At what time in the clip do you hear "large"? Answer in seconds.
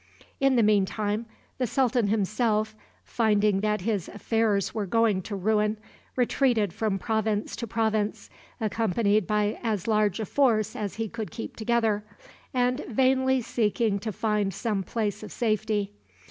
9.87-10.19